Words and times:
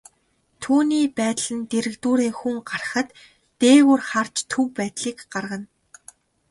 Түүний 0.61 1.05
байдал 1.17 1.47
нь 1.57 1.67
дэргэдүүрээ 1.71 2.31
хүн 2.39 2.57
гарахад, 2.69 3.09
дээгүүр 3.61 4.01
харж 4.09 4.35
төв 4.51 4.65
байдлыг 4.77 5.17
гаргана. 5.33 5.67